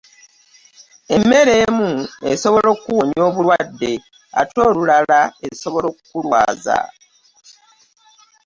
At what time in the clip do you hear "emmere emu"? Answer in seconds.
1.15-1.91